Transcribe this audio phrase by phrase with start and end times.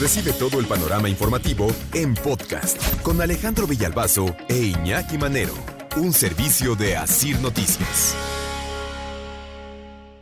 [0.00, 5.54] Recibe todo el panorama informativo en podcast con Alejandro Villalbazo e Iñaki Manero,
[5.96, 8.16] un servicio de Asir Noticias.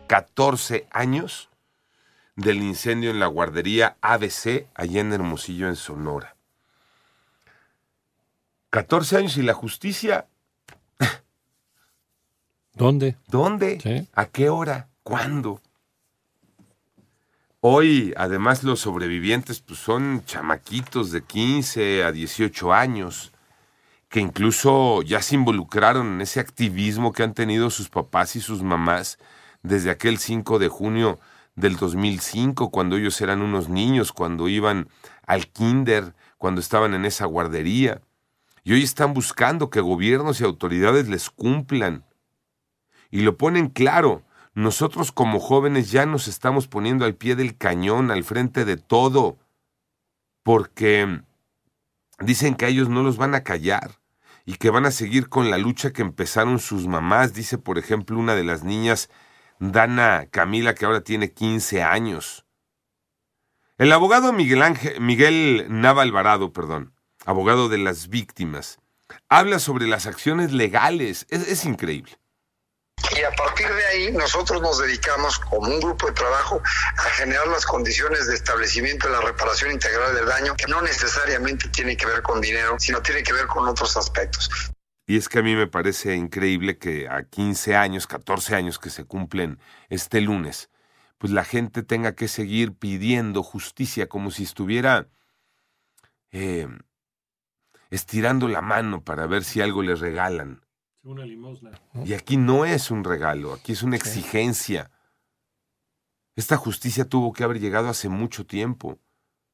[0.08, 1.48] 14 años
[2.36, 6.36] del incendio en la guardería ABC allá en Hermosillo, en Sonora.
[8.68, 10.26] 14 años y la justicia.
[12.74, 13.16] ¿Dónde?
[13.26, 13.80] ¿Dónde?
[13.80, 14.06] Sí.
[14.12, 14.88] ¿A qué hora?
[15.02, 15.62] ¿Cuándo?
[17.64, 23.30] Hoy, además, los sobrevivientes pues, son chamaquitos de 15 a 18 años,
[24.08, 28.64] que incluso ya se involucraron en ese activismo que han tenido sus papás y sus
[28.64, 29.20] mamás
[29.62, 31.20] desde aquel 5 de junio
[31.54, 34.88] del 2005, cuando ellos eran unos niños, cuando iban
[35.24, 38.02] al kinder, cuando estaban en esa guardería.
[38.64, 42.04] Y hoy están buscando que gobiernos y autoridades les cumplan.
[43.12, 44.24] Y lo ponen claro,
[44.54, 49.38] nosotros como jóvenes ya nos estamos poniendo al pie del cañón, al frente de todo,
[50.42, 51.22] porque
[52.18, 53.98] dicen que a ellos no los van a callar
[54.44, 58.18] y que van a seguir con la lucha que empezaron sus mamás, dice por ejemplo
[58.18, 59.08] una de las niñas,
[59.58, 62.44] Dana Camila, que ahora tiene 15 años.
[63.78, 66.92] El abogado Miguel, Ángel, Miguel Nava Alvarado, perdón,
[67.24, 68.80] abogado de las víctimas,
[69.28, 71.26] habla sobre las acciones legales.
[71.30, 72.21] Es, es increíble.
[73.22, 76.60] Y a partir de ahí nosotros nos dedicamos como un grupo de trabajo
[76.96, 81.68] a generar las condiciones de establecimiento de la reparación integral del daño, que no necesariamente
[81.68, 84.50] tiene que ver con dinero, sino tiene que ver con otros aspectos.
[85.06, 88.90] Y es que a mí me parece increíble que a 15 años, 14 años que
[88.90, 90.68] se cumplen este lunes,
[91.18, 95.06] pues la gente tenga que seguir pidiendo justicia como si estuviera
[96.32, 96.66] eh,
[97.90, 100.61] estirando la mano para ver si algo le regalan.
[101.04, 101.72] Una limosna.
[102.04, 104.90] Y aquí no es un regalo, aquí es una exigencia.
[106.36, 108.98] Esta justicia tuvo que haber llegado hace mucho tiempo,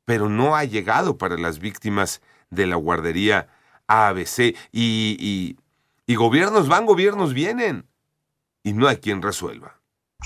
[0.04, 3.48] pero no ha llegado para las víctimas de la guardería
[3.86, 4.54] ABC.
[4.72, 5.56] Y, y,
[6.06, 7.88] y gobiernos van, gobiernos vienen.
[8.62, 9.77] Y no hay quien resuelva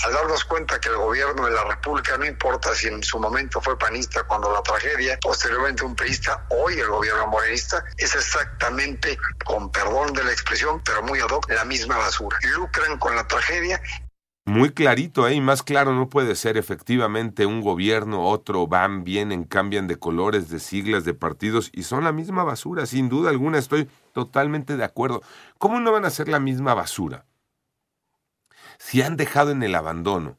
[0.04, 3.60] al darnos cuenta que el gobierno de la República, no importa si en su momento
[3.60, 9.70] fue panista cuando la tragedia, posteriormente un priista, hoy el gobierno morenista, es exactamente, con
[9.70, 12.36] perdón de la expresión, pero muy ad hoc, la misma basura.
[12.56, 13.80] Lucran con la tragedia.
[14.44, 15.34] Muy clarito, ¿eh?
[15.34, 20.48] y más claro no puede ser efectivamente un gobierno, otro, van, vienen, cambian de colores,
[20.48, 24.82] de siglas, de partidos, y son la misma basura, sin duda alguna, estoy totalmente de
[24.82, 25.22] acuerdo.
[25.58, 27.24] ¿Cómo no van a ser la misma basura?
[28.84, 30.38] Si han dejado en el abandono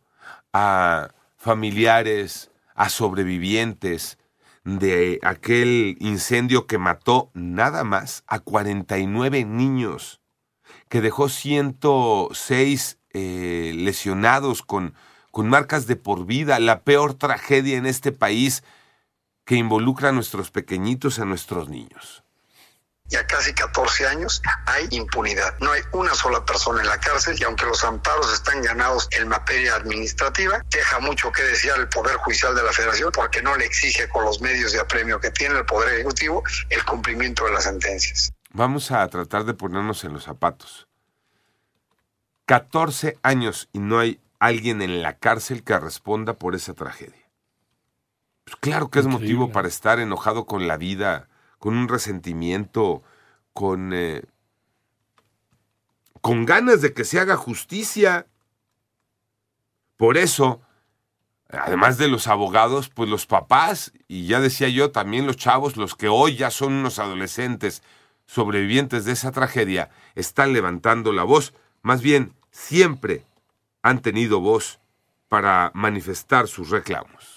[0.51, 4.17] a familiares, a sobrevivientes
[4.65, 10.19] de aquel incendio que mató nada más a 49 niños,
[10.89, 14.93] que dejó 106 eh, lesionados con,
[15.31, 18.61] con marcas de por vida, la peor tragedia en este país
[19.45, 22.23] que involucra a nuestros pequeñitos, a nuestros niños
[23.13, 25.55] ya casi 14 años, hay impunidad.
[25.59, 29.27] No hay una sola persona en la cárcel y aunque los amparos están ganados en
[29.27, 33.65] materia administrativa, deja mucho que desear el Poder Judicial de la Federación porque no le
[33.65, 37.65] exige con los medios de apremio que tiene el Poder Ejecutivo el cumplimiento de las
[37.65, 38.33] sentencias.
[38.49, 40.87] Vamos a tratar de ponernos en los zapatos.
[42.45, 47.29] 14 años y no hay alguien en la cárcel que responda por esa tragedia.
[48.43, 49.35] Pues claro que es Increíble.
[49.35, 51.29] motivo para estar enojado con la vida,
[51.63, 53.03] con un resentimiento,
[53.53, 54.23] con, eh,
[56.19, 58.27] con ganas de que se haga justicia.
[59.95, 60.59] Por eso,
[61.47, 65.95] además de los abogados, pues los papás, y ya decía yo, también los chavos, los
[65.95, 67.81] que hoy ya son unos adolescentes
[68.25, 71.53] sobrevivientes de esa tragedia, están levantando la voz.
[71.81, 73.25] Más bien, siempre
[73.83, 74.81] han tenido voz
[75.29, 77.32] para manifestar sus reclamos.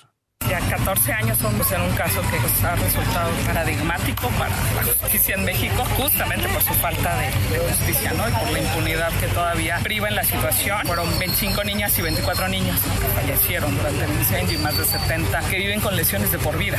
[0.48, 5.44] Ya 14 años somos en un caso que ha resultado paradigmático para la justicia en
[5.44, 8.28] México, justamente por su falta de, de, justicia, ¿no?
[8.28, 10.86] Y por la impunidad que todavía priva en la situación.
[10.86, 15.40] Fueron 25 niñas y 24 niños que fallecieron durante el incendio y más de 70
[15.50, 16.78] que viven con lesiones de por vida.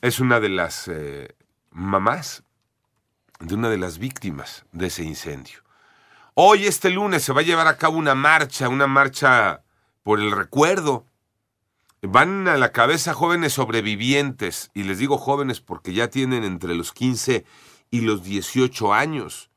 [0.00, 1.28] Es una de las eh,
[1.70, 2.42] mamás
[3.38, 5.60] de una de las víctimas de ese incendio.
[6.34, 9.62] Hoy, este lunes, se va a llevar a cabo una marcha, una marcha
[10.02, 11.06] por el recuerdo
[12.02, 16.92] Van a la cabeza jóvenes sobrevivientes, y les digo jóvenes porque ya tienen entre los
[16.92, 17.44] 15
[17.90, 19.50] y los 18 años,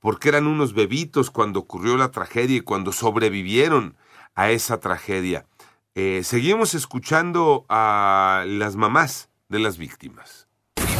[0.00, 3.96] porque eran unos bebitos cuando ocurrió la tragedia y cuando sobrevivieron
[4.34, 5.46] a esa tragedia.
[5.94, 10.48] Eh, seguimos escuchando a las mamás de las víctimas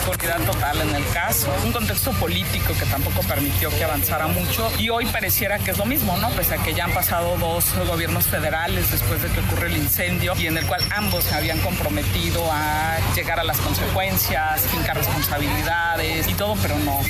[0.02, 4.88] impunidad total en el caso, un contexto político que tampoco permitió que avanzara mucho y
[4.88, 6.28] hoy pareciera que es lo mismo, ¿no?
[6.30, 10.34] Pese a que ya han pasado dos gobiernos federales después de que ocurre el incendio
[10.36, 16.28] y en el cual ambos se habían comprometido a llegar a las consecuencias, fincar responsabilidades
[16.28, 17.00] y todo, pero no,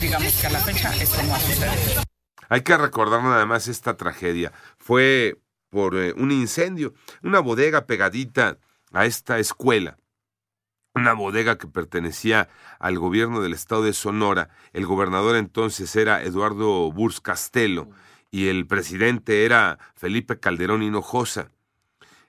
[0.00, 2.02] digamos que a la fecha esto no ha sucedido.
[2.48, 4.52] Hay que recordar nada más esta tragedia.
[4.78, 5.36] Fue
[5.68, 8.58] por eh, un incendio, una bodega pegadita
[8.92, 9.98] a esta escuela.
[10.94, 12.48] Una bodega que pertenecía
[12.80, 14.50] al gobierno del estado de Sonora.
[14.72, 17.90] El gobernador entonces era Eduardo Burs Castelo
[18.30, 21.52] y el presidente era Felipe Calderón Hinojosa.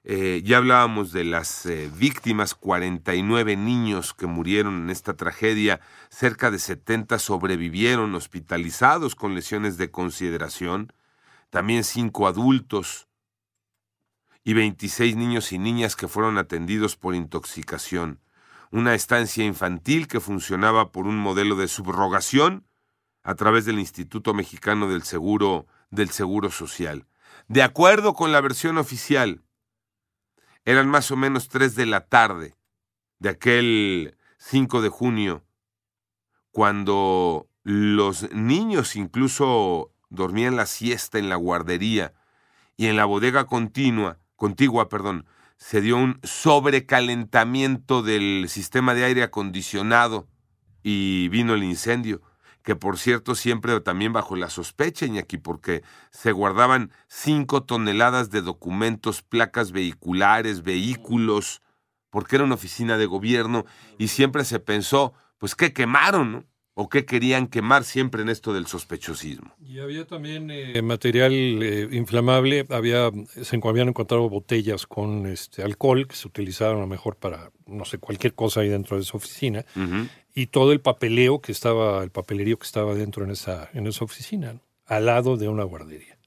[0.03, 5.79] Eh, ya hablábamos de las eh, víctimas, 49 niños que murieron en esta tragedia,
[6.09, 10.91] cerca de 70 sobrevivieron hospitalizados con lesiones de consideración,
[11.51, 13.07] también cinco adultos
[14.43, 18.19] y 26 niños y niñas que fueron atendidos por intoxicación,
[18.71, 22.65] una estancia infantil que funcionaba por un modelo de subrogación
[23.23, 27.05] a través del Instituto Mexicano del Seguro del Seguro Social.
[27.47, 29.43] De acuerdo con la versión oficial,
[30.63, 32.55] eran más o menos tres de la tarde
[33.19, 35.43] de aquel 5 de junio,
[36.51, 42.13] cuando los niños incluso dormían la siesta en la guardería
[42.77, 45.25] y en la bodega continua, contigua, perdón,
[45.61, 50.27] se dio un sobrecalentamiento del sistema de aire acondicionado
[50.81, 52.23] y vino el incendio
[52.63, 58.41] que por cierto siempre también bajo la sospecha, Iñaki, porque se guardaban cinco toneladas de
[58.41, 61.61] documentos, placas vehiculares, vehículos,
[62.09, 63.65] porque era una oficina de gobierno
[63.99, 66.31] y siempre se pensó, pues, ¿qué quemaron?
[66.31, 66.45] No?
[66.73, 69.53] ¿O qué querían quemar siempre en esto del sospechosismo?
[69.59, 76.07] Y había también eh, material eh, inflamable, había, se habían encontrado botellas con este alcohol
[76.07, 79.17] que se utilizaron a lo mejor para, no sé, cualquier cosa ahí dentro de esa
[79.17, 79.65] oficina,
[80.33, 84.05] y todo el papeleo que estaba, el papelerío que estaba dentro en esa, en esa
[84.05, 86.17] oficina, al lado de una guardería.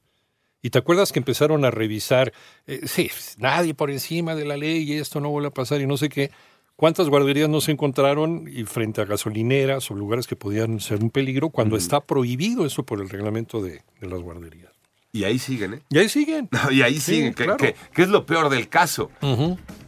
[0.64, 2.32] Y te acuerdas que empezaron a revisar,
[2.66, 5.86] eh, sí, nadie por encima de la ley y esto no vuelve a pasar y
[5.86, 6.30] no sé qué.
[6.76, 11.10] ¿Cuántas guarderías no se encontraron y frente a gasolineras o lugares que podían ser un
[11.10, 14.72] peligro cuando está prohibido eso por el reglamento de, las guarderías?
[15.12, 15.82] Y ahí siguen, ¿eh?
[15.90, 16.48] Y ahí siguen.
[16.72, 17.32] y ahí siguen.
[17.34, 19.12] ¿Qué es lo peor del caso?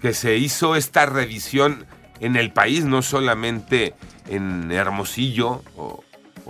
[0.00, 1.86] Que se hizo esta revisión
[2.20, 3.94] en el país, no solamente
[4.28, 6.04] en Hermosillo o,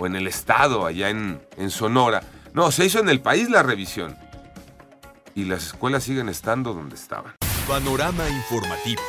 [0.05, 2.21] en el estado, allá en, en Sonora.
[2.53, 4.15] No, se hizo en el país la revisión.
[5.33, 7.33] Y las escuelas siguen estando donde estaban.
[7.67, 9.01] Panorama informativo.